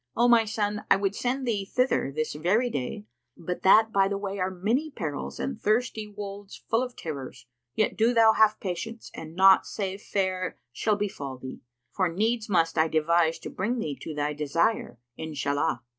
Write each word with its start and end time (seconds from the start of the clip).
O 0.17 0.27
my 0.27 0.45
son, 0.45 0.83
I 0.89 0.95
would 0.95 1.13
send 1.15 1.47
thee 1.47 1.63
thither 1.63 2.11
this 2.11 2.33
very 2.33 2.71
day, 2.71 3.05
but 3.37 3.61
that 3.61 3.91
by 3.93 4.07
the 4.07 4.17
way 4.17 4.39
are 4.39 4.49
many 4.49 4.89
perils 4.89 5.39
and 5.39 5.61
thirsty 5.61 6.07
wolds 6.07 6.63
full 6.71 6.81
of 6.81 6.95
terrors; 6.95 7.45
yet 7.75 7.95
do 7.97 8.11
thou 8.11 8.33
have 8.33 8.59
patience 8.59 9.11
and 9.13 9.35
naught 9.35 9.67
save 9.67 10.01
fair 10.01 10.57
shall 10.73 10.95
befal 10.95 11.37
thee, 11.37 11.61
for 11.91 12.09
needs 12.09 12.49
must 12.49 12.79
I 12.79 12.87
devise 12.87 13.37
to 13.41 13.51
bring 13.51 13.77
thee 13.77 13.95
to 14.01 14.15
thy 14.15 14.33
desire, 14.33 14.97
Inshallah! 15.17 15.83